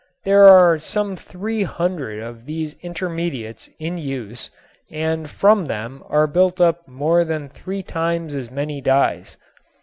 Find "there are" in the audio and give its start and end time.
0.25-0.79